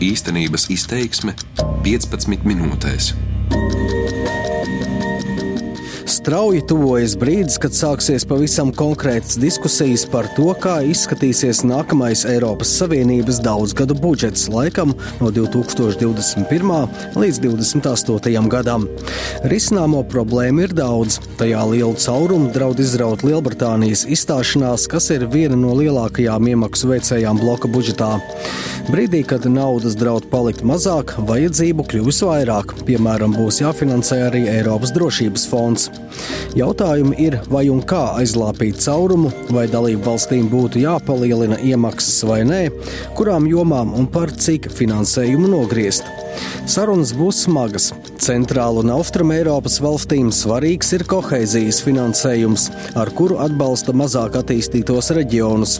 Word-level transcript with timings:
Īstenības 0.00 0.70
izteiksme 0.72 1.34
15 1.84 2.46
minūtēs. 2.48 3.10
Strauji 6.10 6.62
tuvojas 6.68 7.12
brīdis, 7.20 7.54
kad 7.60 7.72
sāksies 7.76 8.24
pavisam 8.28 8.72
konkrētas 8.76 9.38
diskusijas 9.40 10.02
par 10.10 10.26
to, 10.36 10.50
kā 10.60 10.78
izskatīsies 10.88 11.62
nākamais 11.68 12.24
Eiropas 12.28 12.72
Savienības 12.80 13.38
daudzgadu 13.44 13.94
budžets 14.00 14.46
laikam 14.52 14.94
no 15.20 15.30
2021. 15.32 16.72
līdz 17.20 17.42
2028. 17.44 18.48
gadam. 18.52 18.88
Risināmo 19.52 20.02
problēmu 20.12 20.64
ir 20.64 20.74
daudz. 20.76 21.20
Tajā 21.40 21.62
lielu 21.74 21.96
caurumu 22.00 22.50
draud 22.56 22.80
izraut 22.84 23.24
Lielbritānijas 23.24 24.04
izstāšanās, 24.08 24.88
kas 24.92 25.12
ir 25.12 25.28
viena 25.28 25.60
no 25.60 25.76
lielākajām 25.78 26.52
iemaksu 26.56 26.94
veicējām 26.96 27.40
bloka 27.40 27.68
budžetā. 27.68 28.16
Brīdī, 28.88 29.20
kad 29.28 29.44
naudas 29.44 29.92
draud 29.98 30.24
palikt 30.32 30.62
mazāk, 30.66 31.12
vajadzību 31.28 31.84
kļūs 31.90 32.22
vairāk. 32.24 32.72
Piemēram, 32.88 33.34
būs 33.36 33.60
jāfinansē 33.60 34.22
arī 34.30 34.46
Eiropas 34.50 34.94
drošības 34.96 35.44
fonds. 35.50 35.88
Jautājumi 36.56 37.18
ir, 37.20 37.36
vai 37.52 37.66
un 37.72 37.82
kā 37.84 38.02
aizlāpīt 38.22 38.80
caurumu, 38.80 39.32
vai 39.52 39.66
dalību 39.70 40.02
valstīm 40.08 40.48
būtu 40.52 40.80
jāpalielina 40.84 41.60
iemaksas 41.60 42.22
vai 42.30 42.40
nē, 42.48 42.62
kurām 43.18 43.50
jomām 43.50 43.92
un 43.98 44.08
par 44.10 44.32
cik 44.32 44.70
finansējumu 44.72 45.52
nogriezt. 45.52 46.08
Sarunas 46.70 47.12
būs 47.16 47.44
smagas. 47.44 47.92
Centrāla 48.20 48.82
un 48.82 48.90
Austrum 48.92 49.30
Eiropas 49.32 49.78
valstīm 49.80 50.28
svarīgs 50.34 50.90
ir 50.92 51.06
kohēzijas 51.08 51.78
finansējums, 51.80 52.66
ar 53.00 53.08
kuru 53.16 53.38
atbalsta 53.40 53.94
mazāk 53.96 54.36
attīstītos 54.42 55.08
reģionus. 55.16 55.78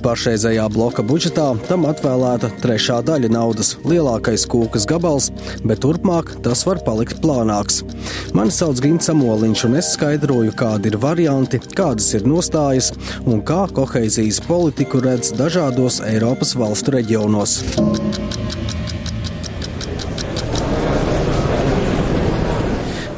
Pašreizējā 0.00 0.64
bloka 0.72 1.04
budžetā 1.04 1.50
tam 1.68 1.84
atvēlēta 1.90 2.48
trešā 2.62 3.02
daļa 3.04 3.28
naudas, 3.34 3.74
lielākais 3.84 4.46
kūkas 4.48 4.88
gabals, 4.88 5.28
bet 5.68 5.84
turpmāk 5.84 6.32
tas 6.46 6.64
var 6.68 6.80
palikt 6.86 7.20
plānāks. 7.20 7.82
Mani 8.32 8.56
sauc 8.56 8.80
Gins 8.80 9.10
Samoliņš, 9.10 9.66
un 9.68 9.76
es 9.82 9.92
skaidroju, 9.98 10.56
kādi 10.56 10.94
ir 10.94 10.98
varianti, 11.02 11.60
kādas 11.76 12.08
ir 12.16 12.24
nostājas 12.24 12.94
un 13.26 13.44
kā 13.44 13.66
kohēzijas 13.76 14.40
politiku 14.48 15.04
redz 15.04 15.34
dažādos 15.36 16.00
Eiropas 16.08 16.56
valstu 16.56 16.96
reģionos. 16.96 17.60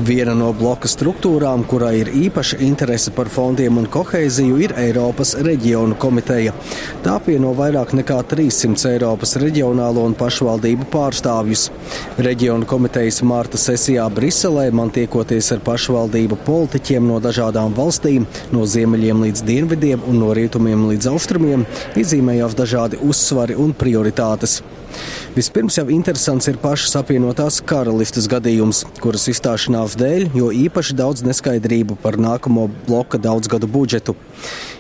Viena 0.05 0.35
no 0.37 0.51
bloka 0.53 0.85
struktūrām, 0.91 1.63
kurai 1.65 1.95
ir 2.03 2.11
īpaša 2.13 2.59
interese 2.67 3.09
par 3.15 3.31
fondiem 3.33 3.79
un 3.81 3.87
koheiziju, 3.89 4.59
ir 4.61 4.75
Eiropas 4.77 5.31
reģionu 5.47 5.97
komiteja. 5.97 6.53
Tā 7.07 7.15
pieno 7.25 7.55
vairāk 7.57 7.95
nekā 7.97 8.19
300 8.29 8.91
Eiropas 8.91 9.33
reģionālo 9.41 10.05
un 10.05 10.17
pašvaldību 10.21 10.91
pārstāvjus. 10.93 11.71
Reģionu 12.27 12.69
komitejas 12.69 13.23
mārta 13.25 13.57
sesijā 13.61 14.05
Briselē 14.13 14.67
man 14.77 14.93
tiekoties 14.93 15.49
ar 15.57 15.65
pašvaldību 15.65 16.43
politiķiem 16.45 17.09
no 17.09 17.17
dažādām 17.25 17.73
valstīm, 17.79 18.29
no 18.53 18.69
ziemeļiem 18.69 19.25
līdz 19.25 19.47
dienvidiem 19.49 20.05
un 20.05 20.21
no 20.21 20.35
rietumiem 20.37 20.85
līdz 20.93 21.15
austrumiem, 21.15 21.65
izzīmējās 21.97 22.61
dažādi 22.61 23.01
uzsvari 23.09 23.57
un 23.57 23.73
prioritātes. 23.73 24.61
Vispirms 25.35 25.79
jau 25.81 25.87
interesants 25.91 26.51
ir 26.51 26.61
pašas 26.63 26.99
apvienotās 27.01 27.61
karalistes 27.65 28.29
gadījums, 28.31 28.85
kuras 29.03 29.29
izstāšanās 29.33 29.97
dēļ, 30.01 30.29
jo 30.37 30.51
īpaši 30.67 30.99
daudz 30.99 31.25
neskaidrību 31.27 31.97
par 32.03 32.19
nākamo 32.21 32.69
bloka 32.87 33.19
daudzgadu 33.19 33.71
budžetu. 33.71 34.19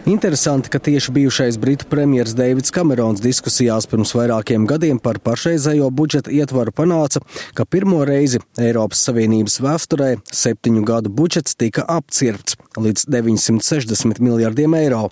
Interesanti, 0.05 0.69
ka 0.69 0.79
tieši 0.79 1.13
bijušais 1.17 1.57
Britu 1.59 1.89
premjerministrs 1.89 2.35
Deivids 2.37 2.71
Kamerons 2.75 3.23
diskusijās 3.25 3.87
pirms 3.89 4.13
vairākiem 4.15 4.67
gadiem 4.69 4.99
par 5.01 5.17
pašreizējo 5.25 5.89
budžeta 5.95 6.33
ietvaru 6.35 6.75
panāca, 6.77 7.23
ka 7.57 7.65
pirmo 7.65 8.03
reizi 8.05 8.43
Eiropas 8.61 9.01
Savienības 9.07 9.61
vēsturē 9.65 10.11
septiņu 10.29 10.85
gadu 10.85 11.09
budžets 11.09 11.57
tika 11.57 11.87
apcirpts 11.89 12.59
līdz 12.77 13.07
960 13.09 14.21
miljardiem 14.21 14.75
eiro. 14.77 15.09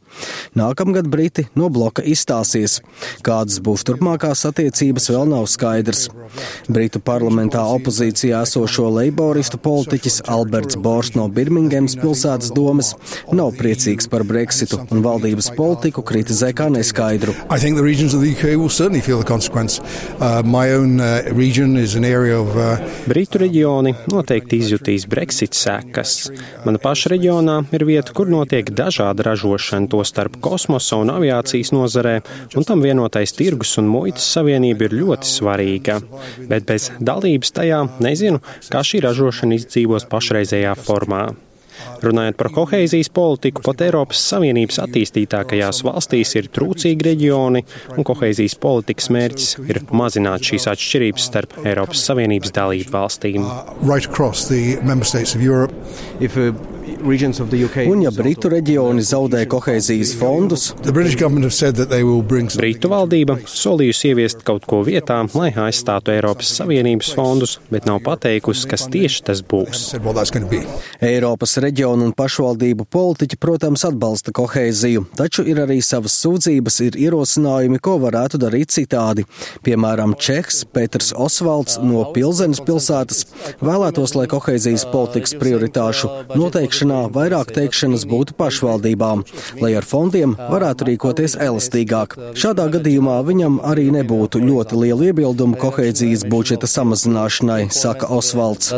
Nākamgad 0.58 1.08
Briti 1.08 1.46
no 1.56 1.70
bloka 1.72 2.02
izstāsies. 2.04 2.80
Kādas 3.24 3.60
būs 3.64 3.86
turpmākās 3.88 4.44
attiecības, 4.50 4.91
vēl 5.12 5.28
nav 5.30 5.46
skaidrs. 5.50 6.08
Britu 6.72 7.00
parlamentā 7.04 7.62
opozīcijā 7.74 8.42
esošo 8.46 8.88
leiboristu 8.92 9.58
politiķis 9.62 10.22
Alberts 10.32 10.78
Bors 10.80 11.12
no 11.16 11.26
Birmingemas 11.28 11.96
pilsētas 12.00 12.52
domas 12.56 12.92
nav 13.32 13.52
priecīgs 13.58 14.08
par 14.12 14.24
Brexitu 14.28 14.80
un 14.90 15.02
valdības 15.04 15.50
politiku 15.56 16.04
kritizē 16.06 16.52
kā 16.56 16.68
neskaidru. 16.72 17.34
Britu 23.08 23.42
reģioni 23.42 23.94
noteikti 24.12 24.60
izjutīs 24.62 25.06
Brexit 25.10 25.56
sekas. 25.58 26.30
Mana 26.66 26.80
paša 26.82 27.12
reģionā 27.14 27.58
ir 27.74 27.86
vieta, 27.88 28.14
kur 28.16 28.30
notiek 28.32 28.70
dažāda 28.72 29.26
ražošana, 29.26 29.90
to 29.92 30.02
starp 30.06 30.38
kosmosa 30.44 31.00
un 31.02 31.12
aviācijas 31.14 31.72
nozarē, 31.74 32.14
un 32.56 32.66
tam 32.68 32.84
vienotais 32.84 33.34
tirgus 33.36 33.76
un 33.80 33.90
muitas 33.90 34.26
savienība 34.36 34.81
ir 34.88 34.98
ļoti 35.02 35.30
svarīga. 35.30 36.00
Bet 36.50 36.66
bez 36.68 36.90
dalības 37.00 37.54
tajā 37.58 37.84
nezinu, 38.02 38.42
kā 38.72 38.84
šī 38.86 39.02
ražošana 39.06 39.58
izdzīvos 39.60 40.08
pašreizējā 40.12 40.76
formā. 40.82 41.26
Runājot 42.02 42.36
par 42.38 42.50
koheizijas 42.52 43.08
politiku, 43.14 43.62
pat 43.64 43.80
Eiropas 43.86 44.20
Savienības 44.32 44.80
attīstītākajās 44.82 45.82
valstīs 45.86 46.34
ir 46.38 46.50
trūcīgi 46.54 47.06
reģioni, 47.08 47.62
un 47.96 48.06
koheizijas 48.06 48.56
politikas 48.62 49.08
mērķis 49.14 49.48
ir 49.70 49.82
mazināt 49.94 50.46
šīs 50.50 50.68
atšķirības 50.74 51.30
starp 51.30 51.56
Eiropas 51.62 52.04
Savienības 52.08 52.54
dalību 52.58 52.94
valstīm. 52.96 53.48
Un 56.82 58.00
ja 58.02 58.10
Britu 58.10 58.50
reģioni 58.50 59.02
zaudē 59.06 59.44
kohēzijas 59.50 60.12
fondus, 60.18 60.64
Britu 62.58 62.90
valdība 62.90 63.36
solījusi 63.46 64.10
ieviest 64.10 64.42
kaut 64.46 64.66
ko 64.66 64.80
vietā, 64.86 65.20
lai 65.38 65.52
aizstātu 65.64 66.10
Eiropas 66.14 66.50
Savienības 66.58 67.12
fondus, 67.14 67.54
bet 67.70 67.86
nav 67.86 68.00
pateikusi, 68.02 68.66
kas 68.70 68.88
tieši 68.90 69.22
tas 69.28 69.42
būs. 69.46 69.84
Eiropas 71.06 71.54
reģionu 71.62 72.08
un 72.08 72.16
pašvaldību 72.18 72.88
politiķi, 72.90 73.38
protams, 73.42 73.86
atbalsta 73.86 74.34
kohēziju, 74.34 75.06
taču 75.18 75.46
ir 75.46 75.62
arī 75.62 75.78
savas 75.86 76.18
sūdzības, 76.24 76.80
ir 76.88 76.98
ierosinājumi, 77.06 77.78
ko 77.82 77.98
varētu 78.02 78.42
darīt 78.42 78.74
citādi. 78.74 79.26
Piemēram, 79.62 80.16
Čehs 80.18 80.64
Pēters 80.66 81.12
Osvalds 81.14 81.78
no 81.82 82.08
Pilzenes 82.16 82.62
pilsētas 82.66 83.24
vēlētos, 83.62 84.16
lai 84.18 84.26
kohēzijas 84.34 84.88
politikas 84.90 85.38
prioritāšu 85.38 86.10
noteikšanā 86.72 87.12
vairāk 87.12 87.52
teikšanas 87.52 88.06
būtu 88.08 88.34
pašvaldībām, 88.38 89.24
lai 89.60 89.74
ar 89.76 89.84
fondiem 89.84 90.34
varētu 90.36 90.86
rīkoties 90.88 91.36
elastīgāk. 91.36 92.16
Šādā 92.34 92.68
gadījumā 92.72 93.20
viņam 93.26 93.60
arī 93.60 93.90
nebūtu 93.92 94.40
ļoti 94.40 94.78
liela 94.80 95.10
iebildumu 95.10 95.56
kohēzijas 95.60 96.24
budžeta 96.24 96.66
samazināšanai, 96.66 97.68
saka 97.70 98.08
Osvalds. 98.08 98.72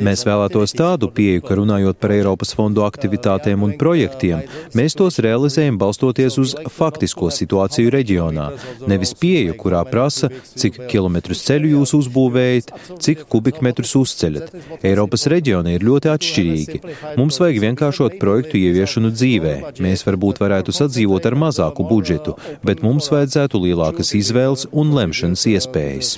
Mēs 0.00 0.24
vēlētos 0.24 0.72
tādu 0.76 1.10
pieeju, 1.12 1.44
ka 1.44 1.58
runājot 1.60 2.00
par 2.00 2.14
Eiropas 2.16 2.54
fondu 2.56 2.86
aktivitātēm 2.86 3.62
un 3.62 3.76
projektiem, 3.76 4.46
mēs 4.74 4.96
tos 4.96 5.20
realizējam 5.20 5.76
balstoties 5.78 6.38
uz 6.40 6.56
faktisko 6.72 7.28
situāciju 7.28 7.92
reģionā. 7.92 8.48
Nevis 8.88 9.12
pieeju, 9.18 9.58
kurā 9.60 9.84
prasa, 9.88 10.32
cik 10.56 10.86
kilometrus 10.88 11.44
ceļu 11.44 11.76
jūs 11.76 11.94
uzbūvējat, 12.00 12.72
cik 13.02 13.26
kubikmetrus 13.28 13.94
uzceļat. 14.00 14.56
Eiropas 14.82 15.01
Eiropas 15.02 15.24
reģioni 15.26 15.72
ir 15.74 15.82
ļoti 15.82 16.10
atšķirīgi. 16.12 16.80
Mums 17.18 17.40
vajag 17.42 17.56
vienkāršot 17.64 18.20
projektu 18.22 18.60
ieviešanu 18.60 19.10
dzīvē. 19.10 19.54
Mēs 19.82 20.04
varbūt 20.06 20.38
varētu 20.38 20.74
sadzīvot 20.76 21.26
ar 21.26 21.34
mazāku 21.42 21.82
budžetu, 21.88 22.36
bet 22.62 22.84
mums 22.86 23.10
vajadzētu 23.10 23.58
lielākas 23.64 24.14
izvēles 24.14 24.68
un 24.70 24.94
lemšanas 24.94 25.42
iespējas. 25.56 26.14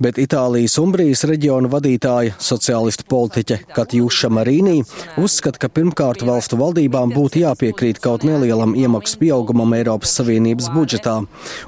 Bet 0.00 0.16
Itālijas 0.16 0.78
Umbrijas 0.80 1.26
reģiona 1.28 1.68
vadītāja, 1.68 2.32
sociālistu 2.40 3.04
politiķe 3.12 3.58
Katjuša 3.76 4.30
Marīnī, 4.32 4.78
uzskata, 5.20 5.60
ka 5.60 5.68
pirmkārt 5.68 6.22
valstu 6.24 6.56
valdībām 6.56 7.10
būtu 7.12 7.42
jāpiekrīt 7.42 8.00
kaut 8.00 8.24
nelielam 8.24 8.72
iemaksu 8.80 9.18
pieaugumam 9.20 9.74
Eiropas 9.76 10.14
Savienības 10.16 10.70
budžetā, 10.72 11.18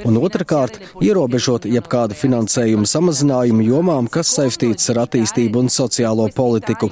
un 0.08 0.16
otrkārt 0.16 0.78
ierobežot 1.04 1.66
jebkādu 1.68 2.16
finansējumu 2.16 2.88
samazinājumu 2.88 3.66
jomām, 3.66 4.08
kas 4.08 4.32
saistīts 4.38 4.88
ar 4.94 5.02
attīstību 5.04 5.66
un 5.66 5.68
sociālo 5.68 6.30
politiku. 6.32 6.88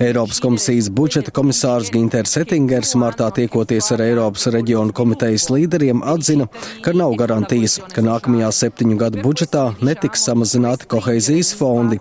Eiropas 0.00 0.40
komisijas 0.40 0.88
budžeta 0.88 1.28
komisārs 1.36 1.92
Ginters 1.92 2.38
Ettingers 2.40 2.94
martā 2.96 3.28
tiekoties 3.36 3.90
ar 3.92 4.06
Eiropas 4.06 4.48
reģionu 4.56 4.96
komitejas 4.96 5.50
līderiem 5.52 6.00
atzina, 6.14 6.48
ka 6.80 6.96
nav 6.96 7.20
garantijas, 7.20 7.82
ka 7.92 8.08
nākamajā 8.08 8.48
septiņu 8.62 9.00
gadu 9.04 9.20
budžetā 9.28 9.68
netiks 9.84 10.24
samazināts 10.24 10.53
samazināti 10.54 10.86
koheizijas 10.86 11.54
fondi, 11.58 11.98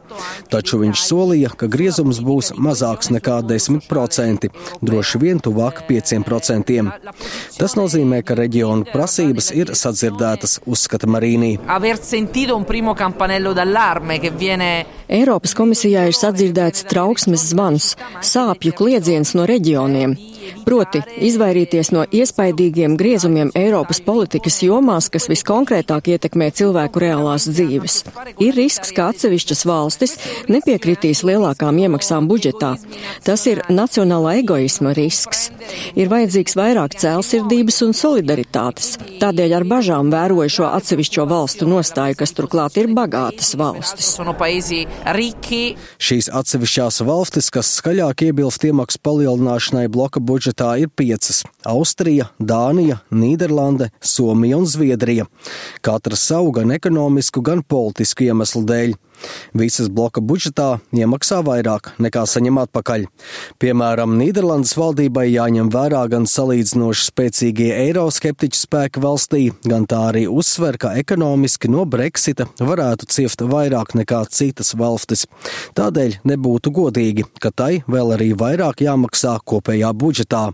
taču 0.49 0.79
viņš 0.81 1.01
solīja, 1.07 1.49
ka 1.57 1.67
griezums 1.67 2.19
būs 2.21 2.53
mazāks 2.57 3.09
nekā 3.09 3.41
10%, 3.41 4.49
droši 4.81 5.17
vien 5.19 5.39
tuvāk 5.39 5.83
5%. 5.89 6.91
Tas 7.57 7.75
nozīmē, 7.75 8.23
ka 8.23 8.35
reģionu 8.35 8.85
prasības 8.91 9.51
ir 9.51 9.73
sadzirdētas, 9.73 10.61
uzskata 10.65 11.07
Marīnī. 11.07 11.57
Eiropas 15.09 15.53
komisijā 15.53 16.07
ir 16.09 16.15
sadzirdēts 16.17 16.85
trauksmes 16.89 17.49
zvans, 17.51 17.95
sāpju 18.21 18.73
kliedziens 18.77 19.33
no 19.35 19.45
reģioniem. 19.49 20.15
Proti, 20.63 21.01
izvairīties 21.27 21.91
no 21.93 22.05
iespaidīgiem 22.07 22.95
griezumiem 22.99 23.51
Eiropas 23.57 23.99
politikas 24.03 24.61
jomās, 24.63 25.09
kas 25.13 25.27
viskonkrētāk 25.31 26.09
ietekmē 26.13 26.49
cilvēku 26.55 27.03
reālās 27.03 27.47
dzīves. 27.49 27.99
Ir 28.43 28.55
risks, 28.57 28.93
ka 28.95 29.09
atsevišķas 29.11 29.65
valstis 29.69 30.15
nepiekritīs 30.51 31.23
lielākām 31.27 31.79
iemaksām 31.83 32.27
budžetā. 32.31 32.73
Tas 33.25 33.45
ir 33.49 33.63
nacionālā 33.69 34.37
egoisma 34.41 34.93
risks. 34.97 35.49
Ir 35.99 36.11
vajadzīgs 36.11 36.57
vairāk 36.59 36.97
cēlsirdības 37.01 37.81
un 37.87 37.95
solidaritātes. 37.97 38.95
Tādēļ 39.21 39.57
ar 39.59 39.67
bažām 39.69 40.11
vēroju 40.13 40.55
šo 40.57 40.69
atsevišķo 40.71 41.27
valstu 41.29 41.67
nostāju, 41.69 42.17
kas 42.19 42.35
turklāt 42.37 42.77
ir 42.81 42.91
bagātas 42.95 43.53
valstis. 43.59 44.15
Šīs 46.03 46.29
atsevišķās 46.39 47.01
valstis, 47.07 47.49
kas 47.53 47.69
skaļāk 47.79 48.25
iebilst 48.27 48.65
iemaksu 48.67 48.99
palielināšanai 49.03 49.87
bloka 49.91 50.19
budžetā, 50.19 50.32
budžetā 50.33 50.73
ir 50.81 50.89
piecas- 50.89 51.43
Austrija, 51.75 52.29
Dānija, 52.39 52.99
Nīderlande, 53.11 53.89
Somija 54.01 54.57
un 54.57 54.65
Zviedrija. 54.65 55.27
Katra 55.81 56.15
savu 56.15 56.51
gan 56.51 56.71
ekonomisku, 56.71 57.41
gan 57.41 57.61
politisku 57.63 58.25
iemeslu 58.29 58.63
dēļ. 58.65 58.95
Visas 59.57 59.89
bloka 59.93 60.21
budžetā 60.21 60.79
iemaksā 60.95 61.41
vairāk 61.45 61.91
nekā 62.03 62.23
saņem 62.29 62.59
atpakaļ. 62.63 63.05
Piemēram, 63.61 64.15
Nīderlandes 64.19 64.75
valdībai 64.79 65.27
jāņem 65.29 65.69
vērā 65.73 66.03
gan 66.11 66.27
salīdzinoši 66.29 67.07
spēcīgie 67.09 67.69
eiroskeptiķu 67.87 68.59
spēki 68.59 69.03
valstī, 69.03 69.43
gan 69.67 69.87
tā 69.89 70.01
arī 70.11 70.25
uzsver, 70.31 70.79
ka 70.81 70.95
ekonomiski 70.99 71.71
no 71.71 71.85
Brexita 71.89 72.47
varētu 72.59 73.09
ciest 73.13 73.45
vairāk 73.47 73.95
nekā 73.99 74.23
citas 74.33 74.73
valstis. 74.79 75.27
Tādēļ 75.77 76.19
nebūtu 76.27 76.73
godīgi, 76.73 77.27
ka 77.39 77.53
tai 77.53 77.83
vēl 77.87 78.17
arī 78.17 78.33
vairāk 78.37 78.85
jāmaksā 78.87 79.37
kopējā 79.45 79.93
budžetā. 79.93 80.49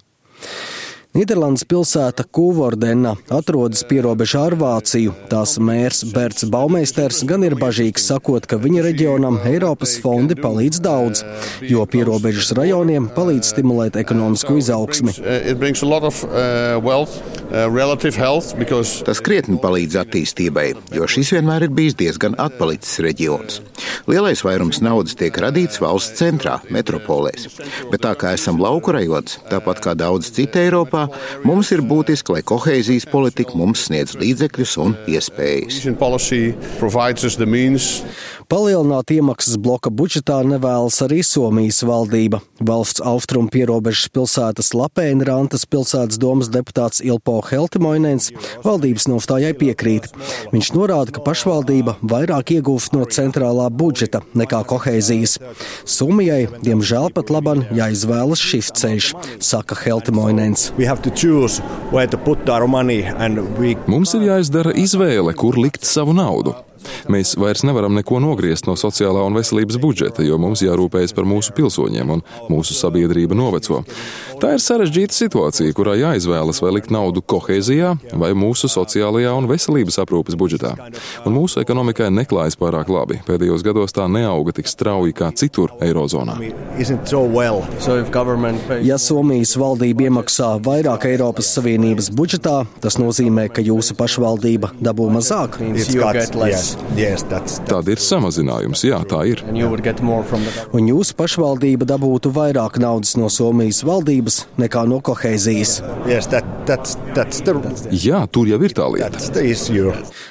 Nīderlandes 1.10 1.64
pilsēta 1.66 2.22
Kūvordena 2.30 3.16
atrodas 3.34 3.82
pierobežā 3.90 4.44
ar 4.52 4.54
Vāciju. 4.60 5.16
Tās 5.32 5.56
mērs 5.58 6.04
Berts 6.14 6.46
Baumeisters 6.54 7.24
gan 7.26 7.42
ir 7.48 7.56
bažīgs, 7.58 8.06
sakot, 8.12 8.46
ka 8.46 8.60
viņa 8.62 8.84
reģionam 8.86 9.40
Eiropas 9.50 9.96
fondi 10.04 10.38
palīdz 10.38 10.78
daudz, 10.86 11.24
jo 11.66 11.82
pierobežas 11.90 12.54
rajoniem 12.60 13.08
palīdz 13.16 13.50
stimulēt 13.56 13.98
ekonomisku 13.98 14.60
izaugsmi. 14.62 15.16
Tas 19.10 19.24
krietni 19.26 19.58
palīdz 19.66 19.98
attīstībai, 20.04 20.68
jo 20.94 21.10
šis 21.10 21.34
vienmēr 21.40 21.66
ir 21.66 21.74
bijis 21.74 21.98
diezgan 21.98 22.38
atpalicis 22.38 23.02
reģions. 23.02 23.64
Lielais 24.06 24.46
vairums 24.46 24.84
naudas 24.86 25.18
tiek 25.18 25.34
radīts 25.42 25.82
valsts 25.82 26.22
centrā, 26.22 26.60
metropolēs. 26.70 27.50
Bet 27.90 28.06
tā 28.06 28.14
kā 28.20 28.36
esam 28.38 28.62
lauku 28.62 28.94
rajons, 28.94 29.40
tāpat 29.50 29.82
kā 29.82 29.98
daudz 29.98 30.30
citu 30.36 30.62
Eiropā, 30.62 30.99
Eiropā, 31.00 31.44
mums 31.48 31.72
ir 31.72 31.82
būtiski, 31.86 32.34
lai 32.36 32.44
kohēzijas 32.48 33.08
politika 33.10 33.58
mums 33.60 33.86
sniedz 33.88 34.16
līdzekļus 34.20 34.76
un 34.84 34.96
iespējas. 35.10 35.80
Palielināt 38.50 39.12
iemaksas 39.14 39.60
bloka 39.62 39.92
budžetā 39.94 40.40
nevēlas 40.42 40.96
arī 41.06 41.20
Somijas 41.22 41.84
valdība. 41.86 42.40
Valsts 42.66 43.04
austrumu 43.06 43.52
pierobežas 43.54 44.08
pilsētas 44.10 44.72
Lapēna 44.74 45.28
Rantas 45.28 45.68
pilsētas 45.70 46.18
domas 46.18 46.50
deputāts 46.50 47.04
Ilpo 47.06 47.36
Heltimoinens 47.46 48.32
valdības 48.64 49.06
nostājai 49.12 49.52
piekrīt. 49.60 50.08
Viņš 50.50 50.72
norāda, 50.74 51.14
ka 51.14 51.22
pašvaldība 51.28 52.00
vairāk 52.02 52.56
iegūst 52.56 52.96
no 52.98 53.06
centrālā 53.06 53.68
budžeta 53.70 54.24
nekā 54.34 54.64
kohēzijas. 54.72 55.38
Somijai, 55.86 56.48
diemžēl, 56.66 57.12
pat 57.14 57.30
laban 57.30 57.68
jāizvēlas 57.70 58.42
šis 58.42 58.72
ceļš, 58.82 59.12
saka 59.46 59.78
Heltimoinens. 59.84 60.72
Mums 63.94 64.18
ir 64.18 64.26
jāizdara 64.32 64.74
izvēle, 64.74 65.38
kur 65.38 65.62
likt 65.62 65.86
savu 65.86 66.18
naudu. 66.18 66.58
Mēs 67.08 67.36
vairs 67.40 67.64
nevaram 67.68 67.96
neko 67.96 68.20
nogriezt 68.24 68.68
no 68.68 68.76
sociālā 68.80 69.24
un 69.28 69.38
veselības 69.38 69.80
budžeta, 69.82 70.26
jo 70.26 70.38
mums 70.42 70.64
jārūpējas 70.66 71.16
par 71.16 71.28
mūsu 71.30 71.54
pilsoņiem 71.58 72.16
un 72.16 72.24
mūsu 72.52 72.76
sabiedrība 72.78 73.38
noveco. 73.38 73.84
Tā 74.40 74.54
ir 74.56 74.64
sarežģīta 74.64 75.16
situācija, 75.16 75.76
kurā 75.76 75.96
jāizvēlas 76.00 76.62
vai 76.64 76.74
likt 76.78 76.94
naudu 76.94 77.24
kohēzijā 77.24 77.96
vai 78.20 78.32
mūsu 78.38 78.70
sociālajā 78.72 79.34
un 79.36 79.50
veselības 79.50 80.00
aprūpes 80.04 80.38
budžetā. 80.40 80.76
Un 81.28 81.36
mūsu 81.36 81.62
ekonomikai 81.64 82.10
neklājas 82.14 82.58
pārāk 82.60 82.92
labi. 82.94 83.20
Pēdējos 83.28 83.66
gados 83.66 83.96
tā 83.96 84.08
neauga 84.12 84.56
tik 84.56 84.70
strauji 84.72 85.16
kā 85.18 85.32
citur 85.36 85.74
Eirozonā. 85.84 86.38
Ja 88.90 89.00
Somijas 89.02 89.56
valdība 89.60 90.08
iemaksā 90.08 90.54
vairāk 90.66 91.10
Eiropas 91.10 91.52
Savienības 91.58 92.12
budžetā, 92.16 92.62
tas 92.84 93.00
nozīmē, 93.02 93.50
ka 93.54 93.64
jūsu 93.66 93.98
pašvaldība 94.00 94.74
dabū 94.80 95.10
mazāk. 95.14 95.60
Yes, 95.60 95.92
that's, 95.94 96.32
that's 96.32 96.89
Tad 97.70 97.90
ir 97.92 98.02
samazinājums, 98.02 98.84
jā, 98.88 99.00
tā 99.10 99.22
ir. 99.30 99.44
Un 99.50 100.90
jūsu 100.90 101.16
pašvaldība 101.20 101.88
dabūtu 101.90 102.32
vairāk 102.36 102.80
naudas 102.82 103.16
no 103.20 103.30
Somijas 103.32 103.84
valdības 103.88 104.42
nekā 104.60 104.86
no 104.90 105.00
kohēzijas. 105.06 105.80
Yes, 106.10 106.30
that, 106.34 106.48
that's, 106.70 106.98
that's 107.16 107.44
the... 107.46 107.56
Jā, 107.94 108.24
tur 108.32 108.50
jau 108.50 108.60
ir 108.66 108.76
tā 108.78 108.88
lieta. 108.92 109.22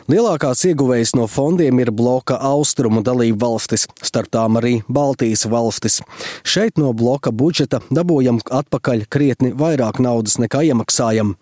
Lielākās 0.09 0.65
ieguvējas 0.69 1.15
no 1.19 1.29
fondiem 1.31 1.83
ir 1.83 1.93
bloka 1.95 2.39
austrumu 2.51 3.03
dalību 3.07 3.39
valstis, 3.43 3.87
starp 4.03 4.33
tām 4.35 4.59
arī 4.61 4.79
Baltijas 4.89 5.47
valstis. 5.51 6.01
Šeit 6.47 6.81
no 6.81 6.93
bloka 6.97 7.33
budžeta 7.35 7.83
dabūjam 7.91 8.43
atpakaļ 8.45 9.07
krietni 9.11 9.55
vairāk 9.57 10.03
naudas 10.03 10.39
nekā 10.43 10.65
iemaksājam. 10.71 11.37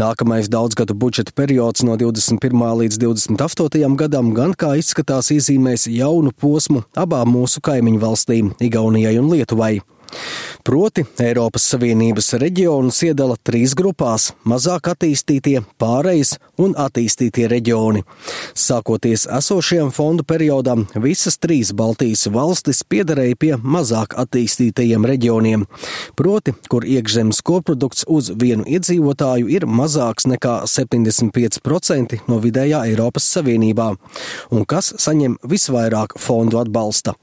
Nākamais 0.00 0.48
daudzgadu 0.48 0.94
budžeta 0.96 1.34
periods 1.36 1.84
no 1.84 1.96
21. 2.00 2.40
līdz 2.80 3.00
28. 3.02 3.96
gadam 4.00 4.32
gan 4.36 4.49
kā 4.58 4.74
izskatās 4.80 5.30
iezīmēs 5.34 5.86
jaunu 5.92 6.32
posmu 6.32 6.84
abām 6.98 7.34
mūsu 7.34 7.62
kaimiņu 7.64 8.00
valstīm, 8.02 8.52
Igaunijai 8.60 9.16
un 9.20 9.30
Lietuvai. 9.32 9.78
Proti, 10.64 11.04
Eiropas 11.24 11.64
Savienības 11.72 12.34
reģionus 12.40 12.98
iedala 13.06 13.36
trīs 13.42 13.72
grupās- 13.74 14.32
mazāk 14.50 14.90
attīstītie, 14.92 15.62
pārejas 15.80 16.36
un 16.58 16.74
attīstītie 16.74 17.48
reģioni. 17.48 18.02
Sākoties 18.54 19.26
esošajam 19.26 19.90
fondu 19.92 20.22
periodam, 20.22 20.86
visas 20.94 21.38
trīs 21.38 21.72
Baltijas 21.72 22.26
valstis 22.26 22.82
piederēja 22.82 23.38
pie 23.38 23.52
mazāk 23.56 24.14
attīstītajiem 24.20 25.06
reģioniem, 25.06 25.66
proti, 26.16 26.52
kur 26.68 26.82
iekšzemes 26.82 27.40
koprodukts 27.42 28.04
uz 28.06 28.30
vienu 28.30 28.64
iedzīvotāju 28.64 29.48
ir 29.48 29.66
mazāks 29.66 30.26
nekā 30.26 30.66
75% 30.66 32.20
no 32.28 32.38
vidējā 32.38 32.84
Eiropas 32.92 33.24
Savienībā, 33.34 33.96
un 34.50 34.64
kas 34.64 34.92
saņem 34.98 35.38
visvairāk 35.42 36.18
fondu 36.18 36.60
atbalsta. 36.60 37.14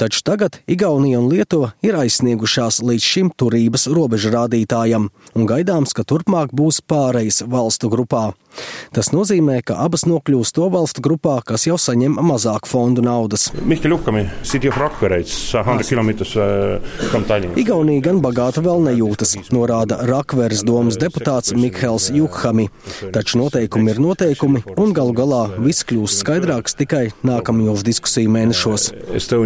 Taču 0.00 0.22
tagad 0.26 0.60
Igaunija 0.70 1.20
un 1.20 1.28
Lietuva 1.32 1.72
ir 1.84 1.98
aizsniegušās 1.98 2.80
līdz 2.84 3.10
šim 3.14 3.32
turības 3.36 3.86
robežu 3.90 4.32
rādītājam, 4.34 5.10
un 5.34 5.50
gaidāms, 5.50 5.94
ka 5.96 6.06
turpmāk 6.06 6.54
būs 6.56 6.80
pārejas 6.84 7.42
valstu 7.46 7.90
grupā. 7.92 8.32
Tas 8.94 9.10
nozīmē, 9.10 9.58
ka 9.66 9.76
abas 9.82 10.04
nokļūs 10.06 10.52
to 10.54 10.68
valstu 10.70 11.02
grupā, 11.04 11.40
kas 11.46 11.66
jau 11.66 11.76
saņem 11.80 12.18
mazāk 12.22 12.68
fondu 12.70 13.02
naudas. 13.02 13.48
Igaunija 17.64 18.04
gan 18.04 18.20
bagāta 18.22 18.62
vēl 18.64 18.84
nejūtas, 18.86 19.34
norāda 19.54 19.98
Rakveres 20.06 20.62
domas 20.66 20.98
deputāts 21.00 21.54
Mikls 21.58 22.10
Jukhami. 22.14 22.68
Taču 23.14 23.40
noteikumi 23.42 23.94
ir 23.94 24.02
noteikumi, 24.02 24.62
un 24.78 24.94
galu 24.96 25.16
galā 25.16 25.42
viss 25.58 25.86
kļūs 25.88 26.20
skaidrāks 26.22 26.78
tikai 26.78 27.08
nākamajos 27.26 27.82
diskusiju 27.86 28.30
mēnešos. 28.38 28.92
75% 28.94 29.24
level. 29.24 29.43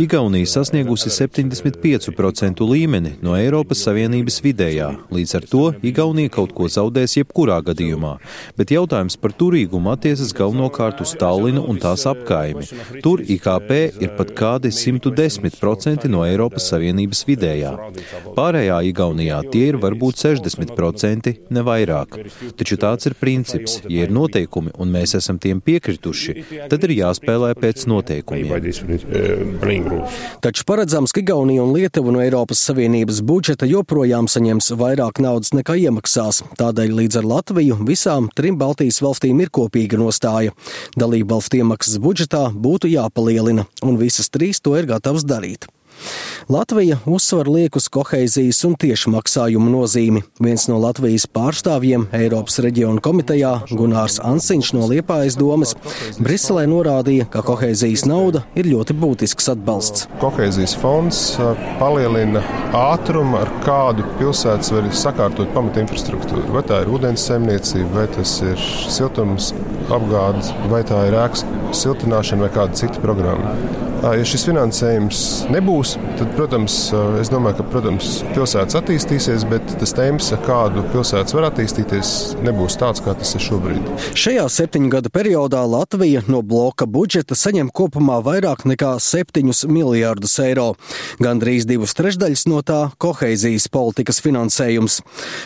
Igaunija 0.00 0.48
sasniegusi 0.48 1.10
75% 1.12 2.64
līmeni 2.64 3.10
no 3.20 3.34
Eiropas 3.36 3.82
Savienības 3.84 4.38
vidējā. 4.44 4.86
Līdz 5.12 5.34
ar 5.36 5.46
to 5.50 5.64
Igaunija 5.84 6.32
kaut 6.32 6.54
ko 6.56 6.68
zaudēs 6.72 7.18
jebkurā 7.18 7.58
gadījumā. 7.66 8.14
Bet 8.56 8.72
jautājums 8.72 9.18
par 9.20 9.34
turīgumu 9.36 9.92
attiecas 9.92 10.32
galvenokārt 10.38 11.02
uz 11.04 11.12
Tallinu 11.20 11.66
un 11.68 11.80
tās 11.82 12.06
apkaimi. 12.08 12.64
Tur 13.04 13.20
IKP 13.20 13.74
ir 14.00 14.14
pat 14.16 14.32
kādi 14.38 14.72
110% 14.72 16.08
no 16.08 16.24
Eiropas 16.24 16.70
Savienības 16.72 17.24
vidējā. 17.28 17.74
Pārējā 18.38 18.80
Igaunijā 18.94 19.42
tie 19.52 19.66
ir 19.74 19.80
varbūt 19.82 20.24
60%, 20.24 21.34
ne 21.52 21.66
vairāk. 21.68 22.16
Taču 22.56 22.80
tāds 22.80 23.12
ir 23.12 23.18
princips. 23.20 23.82
Ja 23.92 24.08
ir 24.08 24.14
noteikumi 24.14 24.72
un 24.80 24.92
mēs 24.94 25.18
esam 25.20 25.36
tiem 25.42 25.60
piekrituši, 25.64 26.38
tad 26.72 26.88
ir 26.94 27.02
jāspēlē 27.02 27.52
pēc 27.58 27.84
noteikumiem. 27.90 28.48
Taču 30.44 30.66
paredzams, 30.68 31.12
ka 31.14 31.22
Igaunija 31.24 31.64
un 31.64 31.74
Lietuva 31.76 32.14
no 32.14 32.22
Eiropas 32.24 32.62
Savienības 32.68 33.20
budžeta 33.26 33.68
joprojām 33.68 34.28
saņems 34.30 34.72
vairāk 34.80 35.20
naudas 35.24 35.54
nekā 35.56 35.76
iemaksās. 35.84 36.42
Tādēļ 36.60 36.96
līdz 37.02 37.20
ar 37.20 37.30
Latviju 37.34 37.78
visām 37.88 38.30
trim 38.36 38.58
Baltijas 38.60 39.02
valstīm 39.04 39.42
ir 39.44 39.52
kopīga 39.54 40.00
nostāja. 40.00 40.54
Dalība 40.98 41.36
valstu 41.36 41.60
iemaksas 41.60 42.00
budžetā 42.02 42.46
būtu 42.54 42.92
jāpalielina, 42.92 43.66
un 43.82 43.98
visas 44.00 44.30
trīs 44.30 44.62
to 44.62 44.76
ir 44.78 44.90
gatavas 44.90 45.26
darīt. 45.26 45.68
Latvija 46.48 46.98
uzsver 47.08 47.48
liek 47.48 47.76
uz 47.76 47.86
koheizijas 47.88 48.58
un 48.68 48.74
tieši 48.76 49.08
maksājumu 49.14 49.70
nozīmi. 49.72 50.20
Viens 50.44 50.66
no 50.68 50.76
Latvijas 50.82 51.24
pārstāvjiem 51.32 52.04
Eiropas 52.12 52.58
reģionu 52.64 53.00
komitejā 53.04 53.54
Gunārs 53.70 54.18
Ansiņš 54.20 54.72
no 54.76 54.88
Liepājas 54.90 55.38
domas 55.40 55.72
Briselē 56.18 56.66
norādīja, 56.68 57.30
ka 57.32 57.40
koheizijas 57.46 58.04
nauda 58.10 58.44
ir 58.58 58.68
ļoti 58.68 58.96
būtisks 59.00 59.48
atbalsts. 59.54 60.04
Koheizijas 60.20 60.76
fonds 60.82 61.22
palielina 61.80 62.44
ātrumu, 62.76 63.38
ar 63.40 63.52
kādu 63.64 64.04
pilsētas 64.18 64.74
var 64.74 64.90
sakārtot 64.92 65.54
pamata 65.56 65.80
infrastruktūru. 65.84 66.50
Vai 66.58 66.64
tā 66.68 66.82
ir 66.84 66.92
ūdens 66.92 67.24
saimniecība, 67.30 67.88
vai 68.02 68.06
tas 68.18 68.36
ir 68.44 68.60
siltums 68.92 69.54
apgāde, 69.94 70.44
vai 70.72 70.84
tā 70.86 71.06
ir 71.08 71.18
ēkas 71.24 71.46
siltināšana 71.76 72.46
vai 72.46 72.52
kāda 72.54 72.84
cita 72.84 73.02
programma. 73.04 73.56
Ja 74.04 74.24
šis 74.28 74.42
finansējums 74.44 75.18
nebūs, 75.48 75.83
tad, 76.18 76.30
protams, 76.36 76.74
es 77.20 77.30
domāju, 77.32 77.58
ka 77.60 77.64
protams, 77.68 78.10
pilsētas 78.34 78.78
attīstīsies, 78.80 79.44
bet 79.50 79.74
tas 79.80 79.92
temps, 79.96 80.30
kādu 80.46 80.84
pilsētas 80.92 81.34
var 81.36 81.48
attīstīties, 81.50 82.10
nebūs 82.44 82.78
tāds, 82.80 83.02
kā 83.04 83.14
tas 83.18 83.34
ir 83.36 83.44
šobrīd. 83.44 83.90
Šajā 84.18 84.46
septiņu 84.56 84.90
gadu 84.94 85.12
periodā 85.14 85.60
Latvija 85.68 86.22
no 86.30 86.40
bloka 86.46 86.86
budžeta 86.90 87.36
saņem 87.38 87.70
kopumā 87.74 88.20
vairāk 88.24 88.64
nekā 88.68 88.94
7 89.02 89.52
miljārdus 89.70 90.38
eiro. 90.44 90.70
Gandrīz 91.22 91.66
divas 91.68 91.94
trešdaļas 91.98 92.46
no 92.50 92.62
tā- 92.62 92.80
koheizijas 93.04 93.68
politikas 93.68 94.20
finansējums. 94.24 95.00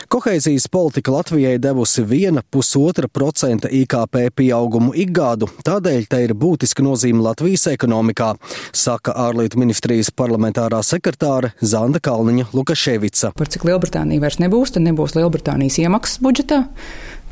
Koheizijas 0.07 0.67
politika 0.67 1.11
Latvijai 1.11 1.57
devusi 1.59 2.03
1,5% 2.03 3.69
IKP 3.81 4.29
pieaugumu 4.35 4.93
ik 4.95 5.11
gadu, 5.11 5.49
tādēļ 5.65 6.07
tai 6.07 6.23
ir 6.23 6.33
būtiska 6.33 6.83
nozīme 6.85 7.21
Latvijas 7.23 7.67
ekonomikā 7.73 8.35
saka 8.71 9.13
ārlietu 9.13 9.59
ministrijas 9.61 10.09
parlamentārā 10.29 10.79
sekretāre 10.85 11.51
Zanda 11.59 11.99
Kalniņa 11.99 12.51
Lukaševica. 12.53 13.33
Par 13.35 13.49
cik 13.49 13.65
Lielbritānija 13.65 14.21
vairs 14.21 14.39
nebūs, 14.39 14.77
tad 14.77 14.85
nebūs 14.85 15.17
Lielbritānijas 15.17 15.81
iemaksas 15.81 16.21
budžetā 16.23 16.67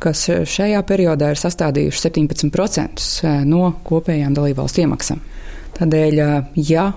kas 0.01 0.27
šajā 0.29 0.77
periodā 0.85 1.31
ir 1.33 1.39
sastādījuši 1.41 2.03
17% 2.03 3.31
no 3.49 3.71
kopējām 3.87 4.35
dalībvalstu 4.37 4.83
iemaksām. 4.85 5.23
Tādēļ, 5.77 6.21
ja 6.69 6.91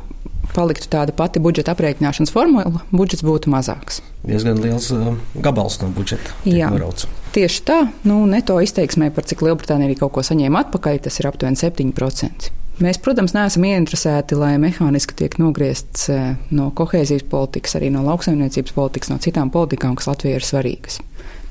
paliktu 0.54 0.88
tāda 0.90 1.14
pati 1.16 1.40
budžeta 1.42 1.74
aprēķināšanas 1.74 2.32
formula, 2.34 2.84
budžets 2.92 3.24
būtu 3.26 3.52
mazāks. 3.52 4.00
Diezgan 4.26 4.60
liels 4.60 4.90
uh, 4.92 5.14
gabals 5.40 5.78
no 5.80 5.90
budžeta. 5.96 6.34
Jā, 6.44 6.68
norauts. 6.74 7.08
tieši 7.36 7.64
tā. 7.64 7.80
Nu, 8.04 8.22
neto 8.28 8.58
izteiksmē 8.60 9.12
par 9.16 9.28
cik 9.30 9.46
Lielbritānija 9.46 9.90
arī 9.90 9.98
kaut 10.00 10.16
ko 10.16 10.26
saņēma 10.26 10.66
atpakaļ, 10.66 11.04
tas 11.06 11.20
ir 11.22 11.30
aptuveni 11.30 11.60
7%. 11.60 12.50
Mēs, 12.80 12.96
protams, 12.96 13.34
neesam 13.36 13.66
ieinteresēti, 13.68 14.38
lai 14.40 14.54
mehāniski 14.56 15.12
tiek 15.18 15.34
nogriezts 15.36 16.06
eh, 16.08 16.30
no 16.56 16.70
kohēzijas 16.72 17.26
politikas, 17.28 17.76
arī 17.76 17.90
no 17.92 18.00
lauksaimniecības 18.06 18.72
politikas, 18.72 19.10
no 19.12 19.18
citām 19.20 19.52
politikām, 19.52 19.98
kas 19.98 20.08
Latvijai 20.08 20.38
ir 20.38 20.46
svarīgas. 20.48 20.96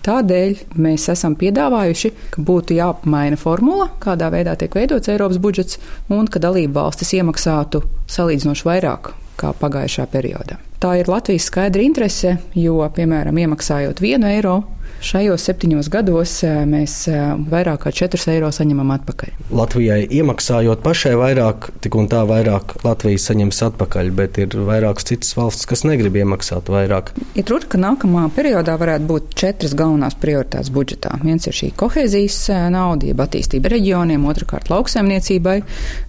Tādēļ 0.08 0.64
mēs 0.82 1.06
esam 1.14 1.36
piedāvājuši, 1.38 2.14
ka 2.34 2.42
būtu 2.50 2.80
jāapmaina 2.80 3.38
formula, 3.38 3.92
kādā 4.02 4.32
veidā 4.34 4.58
tiek 4.58 4.74
veidots 4.74 5.12
Eiropas 5.14 5.38
budžets, 5.44 5.78
un 6.10 6.26
ka 6.26 6.42
dalību 6.42 6.74
valstis 6.80 7.14
iemaksātu 7.20 7.84
salīdzinoši 8.10 8.70
vairāk 8.72 9.14
kā 9.40 9.54
pagājušā 9.62 10.08
periodā. 10.12 10.60
Tā 10.80 10.94
ir 11.00 11.10
Latvijas 11.12 11.50
skaidra 11.50 11.84
interese, 11.84 12.38
jo, 12.56 12.80
piemēram, 12.96 13.40
iemaksājot 13.44 14.00
vienu 14.04 14.30
eiro, 14.30 14.60
Šajos 15.00 15.46
septiņos 15.48 15.88
gados 15.88 16.34
eh, 16.44 16.58
mēs 16.68 16.94
eh, 17.08 17.20
vairāk 17.48 17.86
kā 17.86 17.92
4 17.96 18.20
eiro 18.34 18.50
saņemam 18.52 18.90
atpakaļ. 18.98 19.30
Latvijai 19.56 20.02
iemaksājot 20.20 20.82
pašai 20.84 21.14
vairāk, 21.16 21.70
tik 21.80 21.96
un 21.96 22.10
tā 22.12 22.26
vairāk 22.28 22.76
Latvijas 22.84 23.30
saņems 23.30 23.62
atpakaļ, 23.70 24.10
bet 24.18 24.42
ir 24.44 24.58
vairākas 24.68 25.08
citas 25.08 25.32
valstis, 25.38 25.70
kas 25.72 25.86
negrib 25.88 26.20
iemaksāt 26.20 26.68
vairāk. 26.74 27.14
Ir 27.40 27.48
runa, 27.48 27.70
ka 27.72 27.80
nākamā 27.80 28.26
periodā 28.36 28.76
varētu 28.82 29.08
būt 29.08 29.32
četras 29.40 29.76
galvenās 29.80 30.20
prioritātes 30.20 30.74
budžetā. 30.76 31.16
Viens 31.24 31.48
ir 31.48 31.56
šī 31.56 31.72
kohēzijas 31.80 32.42
eh, 32.52 32.68
nauda, 32.76 33.08
jeb 33.14 33.24
attīstība 33.24 33.72
reģioniem, 33.72 34.28
otrkārt 34.28 34.68
lauksaimniecībai, 34.74 35.62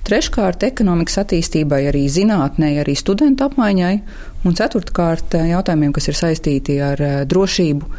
treškārt 0.09 0.67
ekonomikas 0.67 1.21
attīstībai, 1.23 1.85
arī 1.93 2.09
zinātnē, 2.11 2.75
arī 2.83 2.99
studentu 3.21 3.45
apmaiņai, 3.51 3.95
un 4.49 4.57
ceturtkārt 4.57 5.37
jautājumiem, 5.37 5.93
kas 5.93 6.09
ir 6.09 6.17
saistīti 6.17 6.81
ar 6.81 7.03
drošību 7.29 7.91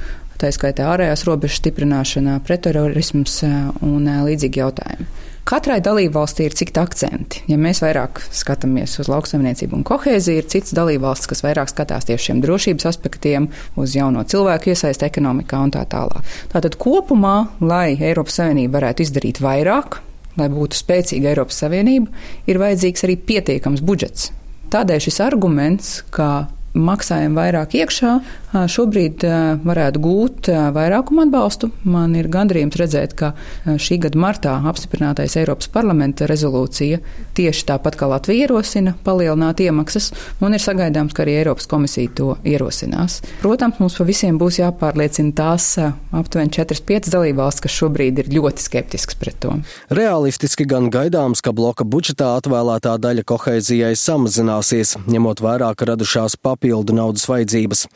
tā 0.41 0.49
skaitā 0.49 0.87
ārējās 0.89 1.27
robežas 1.27 1.59
stiprināšanā, 1.61 2.39
pretterorisms 2.47 3.43
un 3.85 4.09
līdzīgi 4.25 4.63
jautājumi. 4.63 5.05
Katrai 5.45 5.79
dalībvalstī 5.85 6.47
ir 6.47 6.55
citi 6.57 6.79
akcenti. 6.81 7.43
Ja 7.49 7.57
mēs 7.61 7.81
vairāk 7.81 8.23
skatāmies 8.33 8.97
uz 9.01 9.09
lauksaimniecību 9.09 9.77
un 9.77 9.85
kohēziju, 9.85 10.41
ir 10.41 10.49
cits 10.49 10.73
dalībvalsts, 10.77 11.29
kas 11.29 11.41
vairāk 11.45 11.69
skatās 11.69 12.09
tieši 12.09 12.29
šiem 12.29 12.41
drošības 12.41 12.89
aspektiem, 12.89 13.49
uz 13.77 13.93
jauno 13.97 14.25
cilvēku 14.25 14.73
iesaistu 14.73 15.05
ekonomikā 15.09 15.61
un 15.61 15.73
tā 15.77 15.85
tālāk. 15.89 16.25
Tātad 16.53 16.77
kopumā, 16.81 17.35
lai 17.61 17.97
Eiropas 17.97 18.41
Savienība 18.41 18.79
varētu 18.79 19.05
izdarīt 19.05 19.41
vairāk, 19.45 20.01
lai 20.41 20.51
būtu 20.53 20.77
spēcīga 20.77 21.33
Eiropas 21.33 21.65
Savienība, 21.65 22.13
ir 22.49 22.61
vajadzīgs 22.61 23.09
arī 23.09 23.17
pietiekams 23.29 23.85
budžets. 23.85 24.31
Tādēļ 24.71 25.01
šis 25.03 25.17
arguments, 25.25 25.87
ka 26.15 26.47
maksājam 26.73 27.35
vairāk 27.35 27.75
iekšā, 27.81 28.11
šobrīd 28.71 29.23
varētu 29.63 30.01
gūt 30.03 30.49
vairākumu 30.75 31.25
atbalstu. 31.25 31.71
Man 31.87 32.15
ir 32.19 32.29
gandrījums 32.31 32.77
redzēt, 32.79 33.15
ka 33.19 33.33
šī 33.65 33.97
gada 34.05 34.19
martā 34.19 34.55
apstiprinātais 34.71 35.37
Eiropas 35.39 35.69
parlamenta 35.71 36.27
rezolūcija 36.29 36.99
tieši 37.37 37.65
tāpat 37.69 37.97
kā 37.99 38.09
Latvija 38.11 38.47
ierosina 38.47 38.93
palielināt 39.05 39.63
iemaksas, 39.63 40.11
un 40.43 40.55
ir 40.55 40.63
sagaidāms, 40.63 41.15
ka 41.15 41.23
arī 41.25 41.37
Eiropas 41.41 41.67
komisija 41.71 42.11
to 42.15 42.29
ierosinās. 42.47 43.21
Protams, 43.43 43.79
mums 43.83 43.95
pa 43.99 44.07
visiem 44.07 44.39
būs 44.41 44.59
jāpārliecina 44.61 45.35
tās 45.37 45.69
aptuveni 45.79 46.51
4-5 46.55 47.11
dalībvalstis, 47.13 47.65
kas 47.67 47.77
šobrīd 47.79 48.23
ir 48.23 48.31
ļoti 48.35 48.67
skeptisks 48.67 49.19
pret 49.19 49.39
to. 49.43 49.55
Realistiski 49.91 50.67
gan 50.67 50.91
gaidāms, 50.93 51.43
ka 51.43 51.55
bloka 51.55 51.87
budžetā 51.87 52.33
atvēlētā 52.39 52.97
daļa 53.01 53.27
koheizijai 53.27 53.93
samazināsies, 53.99 54.97
ņemot 55.07 55.43
vērā, 55.43 55.71
ka 55.75 55.87
radušās 55.93 56.35
papildu 56.61 56.93
naudas 56.93 57.25
vajadzības. 57.25 57.87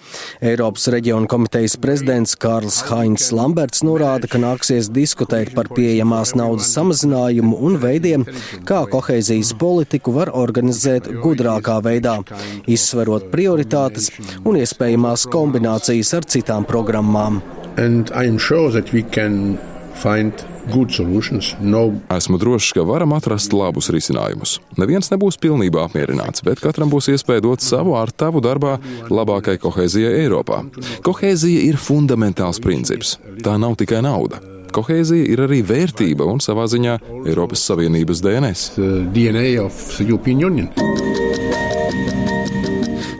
Eiropas 0.41 0.87
reģionu 0.89 1.29
komitejas 1.29 1.75
prezidents 1.77 2.33
Kārls 2.41 2.79
Hainz 2.89 3.27
Lamberts 3.35 3.83
norāda, 3.85 4.25
ka 4.25 4.41
nāksies 4.41 4.89
diskutēt 4.89 5.53
par 5.53 5.69
pieejamās 5.69 6.33
naudas 6.35 6.71
samazinājumu 6.73 7.59
un 7.61 7.77
veidiem, 7.77 8.25
kā 8.65 8.81
koheizijas 8.89 9.53
politiku 9.61 10.15
var 10.17 10.33
organizēt 10.33 11.11
gudrākā 11.21 11.77
veidā, 11.85 12.17
izsverot 12.65 13.29
prioritātes 13.29 14.09
un 14.43 14.57
iespējamās 14.57 15.27
kombinācijas 15.29 16.15
ar 16.17 16.25
citām 16.25 16.65
programmām. 16.65 17.41
And 17.77 18.09
I 18.15 18.25
am 18.25 18.39
sure 18.39 18.71
that 18.71 18.93
we 18.93 19.03
can 19.03 19.59
find. 19.93 20.54
Esmu 22.15 22.39
drošs, 22.41 22.71
ka 22.75 22.85
varam 22.87 23.13
atrast 23.15 23.53
labus 23.55 23.89
risinājumus. 23.93 24.57
Neviens 24.81 25.11
nebūs 25.13 25.37
pilnībā 25.41 25.85
apmierināts, 25.85 26.43
bet 26.45 26.61
katram 26.63 26.91
būs 26.93 27.11
iespēja 27.13 27.45
dot 27.45 27.65
savu 27.65 27.95
ar 27.99 28.11
tavu 28.11 28.41
darbā 28.43 28.77
labākai 29.09 29.57
kohēzijai 29.61 30.25
Eiropā. 30.25 30.63
Kohēzija 31.05 31.63
ir 31.69 31.79
fundamentāls 31.81 32.61
princips. 32.63 33.17
Tā 33.45 33.57
nav 33.61 33.77
tikai 33.81 34.01
nauda. 34.05 34.41
Kohēzija 34.75 35.29
ir 35.31 35.39
arī 35.45 35.61
vērtība 35.63 36.25
un 36.27 36.41
savā 36.43 36.65
ziņā 36.67 36.97
Eiropas 37.29 37.63
Savienības 37.69 38.19
DNS. 38.25 38.61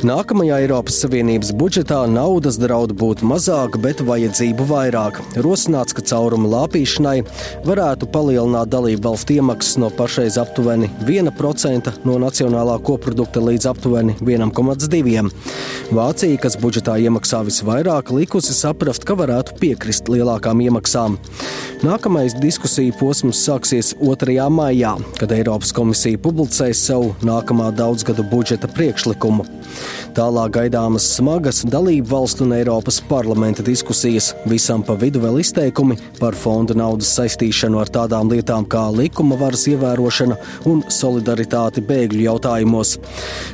Nākamajā 0.05 0.59
Eiropas 0.62 1.00
Savienības 1.01 1.50
budžetā 1.57 2.03
naudas 2.12 2.59
draud 2.62 2.91
būt 3.00 3.24
mazāk, 3.25 3.79
bet 3.81 4.03
vajadzību 4.05 4.67
vairāk. 4.69 5.17
Rosināts, 5.41 5.95
ka 5.97 6.03
cauruma 6.05 6.51
lāpīšanai 6.51 7.24
varētu 7.65 8.12
palielināt 8.13 8.69
dalību 8.69 9.01
valstu 9.07 9.39
iemaksas 9.39 9.79
no 9.81 9.89
pašreiz 9.97 10.38
aptuveni 10.38 10.91
1% 11.07 11.93
no 12.05 12.19
nacionālā 12.21 12.75
koprodukta 12.85 13.41
līdz 13.47 13.65
aptuveni 13.71 14.13
1,2%. 14.19 15.33
Vācija, 15.95 16.38
kas 16.43 16.59
budžetā 16.62 17.00
iemaksā 17.01 17.41
visvairāk, 17.47 18.13
likusi 18.13 18.53
saprast, 18.53 19.07
ka 19.09 19.17
varētu 19.17 19.57
piekrist 19.57 20.12
lielākām 20.12 20.62
iemaksām. 20.67 21.17
Nākamais 21.81 22.38
diskusiju 22.38 22.93
posms 23.01 23.41
sāksies 23.47 23.95
2. 24.03 24.38
maijā, 24.53 24.93
kad 25.17 25.33
Eiropas 25.33 25.74
komisija 25.74 26.21
publicēs 26.21 26.85
savu 26.91 27.15
nākamā 27.25 27.71
daudzgadu 27.74 28.27
budžeta 28.29 28.69
priekšlikumu. 28.69 29.50
Tālāk 30.15 30.53
gaidāmas 30.55 31.05
smagas 31.17 31.63
dalību 31.67 32.07
valstu 32.07 32.45
un 32.45 32.53
Eiropas 32.55 33.01
parlamenta 33.10 33.63
diskusijas, 33.65 34.29
visam 34.48 34.84
pa 34.86 34.95
vidu 35.00 35.19
vēl 35.24 35.41
izteikumi 35.41 35.98
par 36.19 36.38
fonda 36.39 36.75
naudas 36.77 37.10
saistīšanu 37.17 37.81
ar 37.81 37.91
tādām 37.91 38.31
lietām 38.31 38.67
kā 38.72 38.86
likuma 38.95 39.36
varas 39.39 39.65
ievērošana 39.72 40.38
un 40.72 40.84
solidaritāti 40.91 41.84
bēgļu 41.89 42.27
jautājumos. 42.29 42.95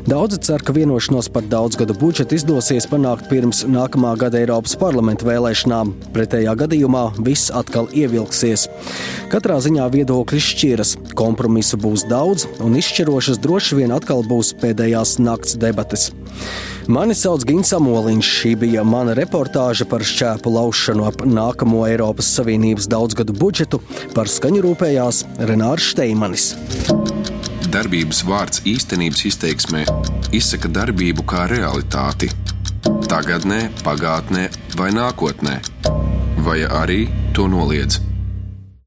Daudzi 0.05 0.41
cer, 0.45 0.61
ka 0.65 0.75
vienošanos 0.77 1.31
par 1.33 1.47
daudzgadu 1.49 1.95
budžetu 1.97 2.37
izdosies 2.37 2.89
panākt 2.91 3.29
pirms 3.31 3.63
nākamā 3.69 4.13
gada 4.21 4.41
Eiropas 4.41 4.77
parlamenta 4.79 5.25
vēlēšanām. 5.27 5.95
Pretējā 6.15 6.55
gadījumā 6.61 7.07
viss 7.25 7.51
atkal 7.53 7.89
ievilksies. 7.93 8.67
Katrā 9.31 9.57
ziņā 9.63 9.85
viedokļi 9.93 10.41
šķiras, 10.43 10.95
kompromisu 11.17 11.79
būs 11.81 12.05
daudz, 12.09 12.47
un 12.63 12.75
izšķirošas 12.79 13.39
droši 13.43 13.77
vien 13.81 13.93
atkal 13.95 14.25
būs 14.27 14.53
pēdējās 14.61 15.17
nakts 15.23 15.57
debates. 15.61 16.00
Mani 16.91 17.15
sauc 17.15 17.45
Gins 17.47 17.71
Amoliņš. 17.77 18.29
Šī 18.41 18.51
bija 18.63 18.83
mana 18.87 19.13
reportāža 19.17 19.85
par 19.89 20.03
šķēpu 20.07 20.51
laušanu 20.55 21.05
ap 21.07 21.23
nākamo 21.27 21.85
Eiropas 21.87 22.31
Savienības 22.37 22.89
daudzgadu 22.91 23.35
budžetu. 23.37 23.81
Par 24.15 24.31
skaņu 24.31 24.65
rūpējās 24.65 25.23
Renārs 25.51 25.91
Steimanis. 25.93 26.51
Darbības 27.71 28.25
vārds 28.27 28.65
īstenības 28.67 29.25
izteiksmē 29.29 29.85
izsaka 30.35 30.71
darbību 30.71 31.23
kā 31.27 31.45
realitāti. 31.51 32.31
Tagatnē, 33.07 33.67
pagātnē 33.85 34.47
vai 34.79 34.91
nākotnē, 34.95 35.57
vai 36.43 36.61
arī 36.65 37.05
to 37.35 37.47
noliedz. 37.51 38.10